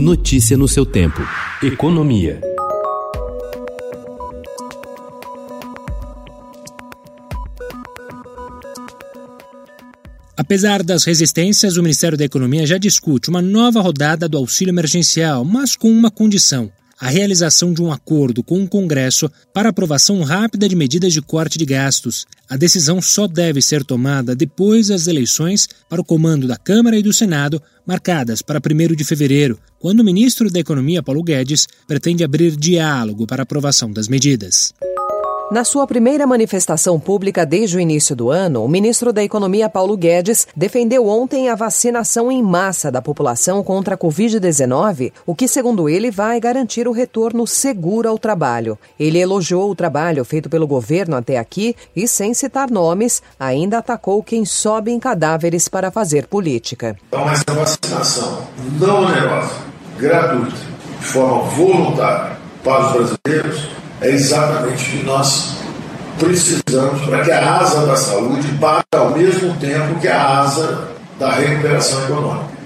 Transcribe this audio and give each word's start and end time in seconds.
Notícia 0.00 0.56
no 0.56 0.68
seu 0.68 0.86
tempo. 0.86 1.20
Economia. 1.60 2.40
Apesar 10.36 10.84
das 10.84 11.02
resistências, 11.02 11.76
o 11.76 11.82
Ministério 11.82 12.16
da 12.16 12.24
Economia 12.24 12.64
já 12.64 12.78
discute 12.78 13.28
uma 13.28 13.42
nova 13.42 13.80
rodada 13.80 14.28
do 14.28 14.38
auxílio 14.38 14.70
emergencial, 14.70 15.44
mas 15.44 15.74
com 15.74 15.90
uma 15.90 16.12
condição: 16.12 16.70
a 17.00 17.08
realização 17.08 17.72
de 17.72 17.82
um 17.82 17.92
acordo 17.92 18.42
com 18.42 18.62
o 18.62 18.68
Congresso 18.68 19.30
para 19.52 19.68
aprovação 19.68 20.22
rápida 20.22 20.68
de 20.68 20.74
medidas 20.74 21.12
de 21.12 21.22
corte 21.22 21.58
de 21.58 21.64
gastos. 21.64 22.26
A 22.48 22.56
decisão 22.56 23.00
só 23.00 23.26
deve 23.26 23.62
ser 23.62 23.84
tomada 23.84 24.34
depois 24.34 24.88
das 24.88 25.06
eleições 25.06 25.68
para 25.88 26.00
o 26.00 26.04
comando 26.04 26.46
da 26.48 26.56
Câmara 26.56 26.96
e 26.96 27.02
do 27.02 27.12
Senado, 27.12 27.62
marcadas 27.86 28.42
para 28.42 28.60
1 28.60 28.94
de 28.94 29.04
fevereiro, 29.04 29.58
quando 29.78 30.00
o 30.00 30.04
ministro 30.04 30.50
da 30.50 30.58
Economia, 30.58 31.02
Paulo 31.02 31.22
Guedes, 31.22 31.68
pretende 31.86 32.24
abrir 32.24 32.56
diálogo 32.56 33.26
para 33.26 33.42
aprovação 33.42 33.92
das 33.92 34.08
medidas. 34.08 34.72
Na 35.50 35.64
sua 35.64 35.86
primeira 35.86 36.26
manifestação 36.26 37.00
pública 37.00 37.46
desde 37.46 37.78
o 37.78 37.80
início 37.80 38.14
do 38.14 38.30
ano, 38.30 38.62
o 38.62 38.68
ministro 38.68 39.14
da 39.14 39.24
Economia, 39.24 39.66
Paulo 39.66 39.96
Guedes, 39.96 40.46
defendeu 40.54 41.08
ontem 41.08 41.48
a 41.48 41.54
vacinação 41.54 42.30
em 42.30 42.42
massa 42.42 42.92
da 42.92 43.00
população 43.00 43.64
contra 43.64 43.94
a 43.94 43.98
Covid-19, 43.98 45.10
o 45.24 45.34
que, 45.34 45.48
segundo 45.48 45.88
ele, 45.88 46.10
vai 46.10 46.38
garantir 46.38 46.86
o 46.86 46.92
retorno 46.92 47.46
seguro 47.46 48.10
ao 48.10 48.18
trabalho. 48.18 48.78
Ele 49.00 49.18
elogiou 49.18 49.70
o 49.70 49.74
trabalho 49.74 50.22
feito 50.22 50.50
pelo 50.50 50.66
governo 50.66 51.16
até 51.16 51.38
aqui 51.38 51.74
e, 51.96 52.06
sem 52.06 52.34
citar 52.34 52.70
nomes, 52.70 53.22
ainda 53.40 53.78
atacou 53.78 54.22
quem 54.22 54.44
sobe 54.44 54.90
em 54.90 55.00
cadáveres 55.00 55.66
para 55.66 55.90
fazer 55.90 56.26
política. 56.26 56.94
Então, 57.08 57.26
essa 57.30 57.54
vacinação 57.54 58.46
não 58.78 59.06
onerosa, 59.06 59.54
gratuita, 59.96 60.56
de 61.00 61.06
forma 61.06 61.44
voluntária 61.44 62.36
para 62.62 62.84
os 62.84 62.92
brasileiros 62.92 63.87
é 64.08 64.14
exatamente 64.14 64.82
o 64.82 64.98
que 64.98 65.04
nós 65.04 65.56
precisamos 66.18 67.02
para 67.02 67.24
que 67.24 67.30
a 67.30 67.56
asa 67.58 67.86
da 67.86 67.96
saúde 67.96 68.48
bata 68.52 68.98
ao 68.98 69.16
mesmo 69.16 69.54
tempo 69.58 70.00
que 70.00 70.08
a 70.08 70.40
asa 70.40 70.88
da 71.18 71.30
recuperação 71.32 72.04
econômica. 72.04 72.58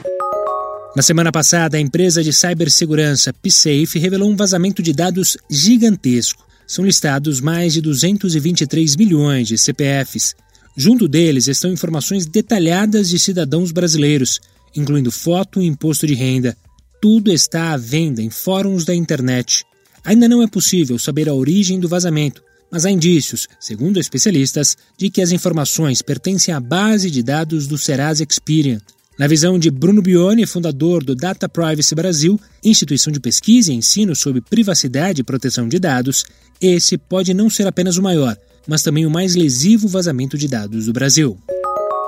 Na 0.95 1.03
semana 1.03 1.33
passada, 1.33 1.77
a 1.77 1.81
empresa 1.81 2.23
de 2.23 2.33
cibersegurança 2.33 3.33
PSafe 3.33 3.99
revelou 3.99 4.31
um 4.31 4.37
vazamento 4.37 4.83
de 4.83 4.93
dados 4.93 5.37
gigantesco. 5.51 6.45
São 6.67 6.85
listados 6.85 7.41
mais 7.41 7.73
de 7.73 7.81
223 7.81 8.97
milhões 8.97 9.49
de 9.49 9.59
CPFs. 9.59 10.35
Junto 10.77 11.09
deles 11.09 11.49
estão 11.49 11.73
informações 11.73 12.25
detalhadas 12.25 13.09
de 13.09 13.19
cidadãos 13.19 13.73
brasileiros, 13.73 14.41
incluindo 14.77 15.11
foto 15.11 15.61
e 15.61 15.67
imposto 15.67 16.07
de 16.07 16.15
renda. 16.15 16.57
Tudo 17.01 17.33
está 17.33 17.73
à 17.73 17.77
venda 17.77 18.23
em 18.23 18.31
fóruns 18.31 18.85
da 18.85 18.95
internet. 18.95 19.65
Ainda 20.05 20.29
não 20.29 20.43
é 20.43 20.47
possível 20.47 20.99
saber 20.99 21.29
a 21.29 21.35
origem 21.35 21.79
do 21.79 21.89
vazamento, 21.89 22.43
mas 22.71 22.85
há 22.85 22.91
indícios, 22.91 23.47
segundo 23.61 24.01
especialistas, 24.01 24.77
de 24.97 25.11
que 25.11 25.21
as 25.21 25.31
informações 25.31 26.03
pertencem 26.03 26.53
à 26.53 26.59
base 26.59 27.11
de 27.11 27.23
dados 27.23 27.67
do 27.67 27.79
Serasa 27.79 28.27
Experian. 28.29 28.81
Na 29.19 29.27
visão 29.27 29.59
de 29.59 29.71
Bruno 29.71 30.01
Bione, 30.01 30.47
fundador 30.47 31.05
do 31.05 31.15
Data 31.15 31.49
Privacy 31.49 31.95
Brasil, 31.95 32.41
instituição 32.65 33.13
de 33.13 33.21
pesquisa 33.21 33.73
e 33.73 33.77
ensino 33.77 34.17
sobre 34.17 34.41
privacidade 34.41 35.21
e 35.21 35.25
proteção 35.25 35.69
de 35.69 35.79
dados, 35.79 36.25
esse 36.61 36.97
pode 36.97 37.35
não 37.35 37.51
ser 37.51 37.67
apenas 37.67 37.99
o 37.99 38.03
maior, 38.03 38.37
mas 38.67 38.83
também 38.83 39.05
o 39.05 39.11
mais 39.11 39.35
lesivo 39.35 39.87
vazamento 39.87 40.39
de 40.39 40.49
dados 40.49 40.87
do 40.87 40.93
Brasil. 40.93 41.39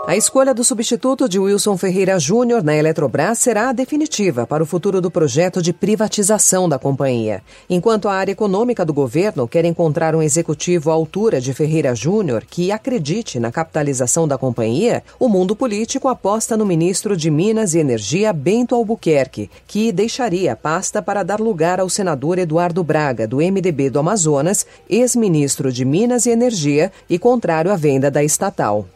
A 0.07 0.15
escolha 0.19 0.53
do 0.53 0.63
substituto 0.63 1.27
de 1.27 1.39
Wilson 1.39 1.79
Ferreira 1.79 2.19
Júnior 2.19 2.63
na 2.63 2.77
Eletrobras 2.77 3.39
será 3.39 3.73
definitiva 3.73 4.47
para 4.47 4.63
o 4.63 4.67
futuro 4.67 5.01
do 5.01 5.11
projeto 5.11 5.63
de 5.63 5.73
privatização 5.73 6.69
da 6.69 6.79
companhia. 6.79 7.43
Enquanto 7.71 8.07
a 8.07 8.13
área 8.13 8.31
econômica 8.31 8.85
do 8.85 8.93
governo 8.93 9.49
quer 9.49 9.65
encontrar 9.65 10.15
um 10.15 10.21
executivo 10.21 10.91
à 10.91 10.93
altura 10.93 11.41
de 11.41 11.55
Ferreira 11.55 11.95
Júnior 11.95 12.45
que 12.45 12.71
acredite 12.71 13.41
na 13.41 13.51
capitalização 13.51 14.29
da 14.29 14.37
companhia, 14.37 15.03
o 15.19 15.27
mundo 15.27 15.57
político 15.57 16.07
aposta 16.07 16.55
no 16.55 16.67
ministro 16.67 17.17
de 17.17 17.31
Minas 17.31 17.73
e 17.73 17.79
Energia, 17.79 18.31
Bento 18.31 18.75
Albuquerque, 18.75 19.51
que 19.67 19.91
deixaria 19.91 20.53
a 20.53 20.57
pasta 20.57 21.01
para 21.01 21.23
dar 21.23 21.41
lugar 21.41 21.81
ao 21.81 21.89
senador 21.89 22.39
Eduardo 22.39 22.85
Braga, 22.85 23.27
do 23.27 23.39
MDB 23.39 23.89
do 23.89 23.99
Amazonas, 23.99 24.67
ex-ministro 24.87 25.73
de 25.73 25.83
Minas 25.83 26.27
e 26.27 26.31
Energia 26.31 26.93
e 27.09 27.19
contrário 27.19 27.73
à 27.73 27.77
venda 27.77 28.11
da 28.11 28.23
estatal. 28.23 28.87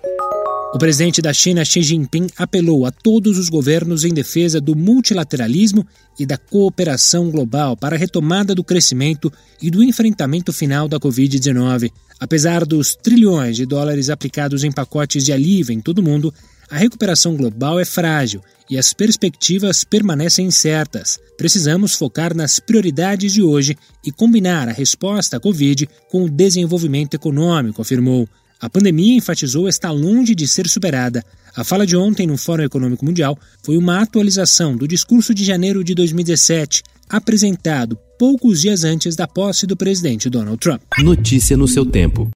O 0.70 0.78
presidente 0.78 1.22
da 1.22 1.32
China, 1.32 1.64
Xi 1.64 1.82
Jinping, 1.82 2.26
apelou 2.36 2.84
a 2.84 2.90
todos 2.90 3.38
os 3.38 3.48
governos 3.48 4.04
em 4.04 4.12
defesa 4.12 4.60
do 4.60 4.76
multilateralismo 4.76 5.86
e 6.18 6.26
da 6.26 6.36
cooperação 6.36 7.30
global 7.30 7.74
para 7.74 7.96
a 7.96 7.98
retomada 7.98 8.54
do 8.54 8.62
crescimento 8.62 9.32
e 9.62 9.70
do 9.70 9.82
enfrentamento 9.82 10.52
final 10.52 10.86
da 10.86 11.00
Covid-19. 11.00 11.90
Apesar 12.20 12.66
dos 12.66 12.94
trilhões 12.94 13.56
de 13.56 13.64
dólares 13.64 14.10
aplicados 14.10 14.62
em 14.62 14.70
pacotes 14.70 15.24
de 15.24 15.32
alívio 15.32 15.72
em 15.72 15.80
todo 15.80 16.00
o 16.00 16.02
mundo, 16.02 16.34
a 16.70 16.76
recuperação 16.76 17.34
global 17.34 17.80
é 17.80 17.84
frágil 17.86 18.42
e 18.68 18.76
as 18.76 18.92
perspectivas 18.92 19.84
permanecem 19.84 20.44
incertas. 20.44 21.18
Precisamos 21.38 21.94
focar 21.94 22.36
nas 22.36 22.60
prioridades 22.60 23.32
de 23.32 23.42
hoje 23.42 23.74
e 24.04 24.12
combinar 24.12 24.68
a 24.68 24.72
resposta 24.72 25.38
à 25.38 25.40
Covid 25.40 25.88
com 26.10 26.24
o 26.24 26.30
desenvolvimento 26.30 27.14
econômico, 27.14 27.80
afirmou. 27.80 28.28
A 28.60 28.68
pandemia, 28.68 29.16
enfatizou, 29.16 29.68
está 29.68 29.90
longe 29.92 30.34
de 30.34 30.48
ser 30.48 30.68
superada. 30.68 31.24
A 31.54 31.62
fala 31.62 31.86
de 31.86 31.96
ontem 31.96 32.26
no 32.26 32.36
Fórum 32.36 32.64
Econômico 32.64 33.04
Mundial 33.04 33.38
foi 33.62 33.76
uma 33.76 34.00
atualização 34.00 34.76
do 34.76 34.88
discurso 34.88 35.32
de 35.32 35.44
janeiro 35.44 35.84
de 35.84 35.94
2017, 35.94 36.82
apresentado 37.08 37.96
poucos 38.18 38.60
dias 38.60 38.82
antes 38.82 39.14
da 39.14 39.28
posse 39.28 39.64
do 39.64 39.76
presidente 39.76 40.28
Donald 40.28 40.58
Trump. 40.58 40.82
Notícia 40.98 41.56
no 41.56 41.68
seu 41.68 41.86
tempo. 41.86 42.26